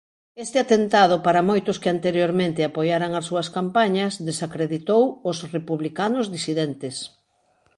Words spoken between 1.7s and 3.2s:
que anteriormente apoiaran